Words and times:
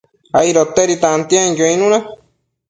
aidotedi 0.39 0.95
tantienquio 1.03 1.65
icnuna 1.73 1.99